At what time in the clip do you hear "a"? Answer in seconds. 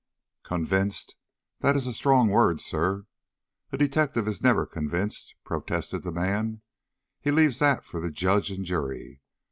1.85-1.93, 3.71-3.77